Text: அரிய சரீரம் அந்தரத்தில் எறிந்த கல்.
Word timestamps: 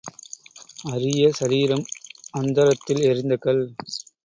அரிய 0.85 1.31
சரீரம் 1.31 1.85
அந்தரத்தில் 2.33 3.01
எறிந்த 3.03 3.35
கல். 3.37 3.63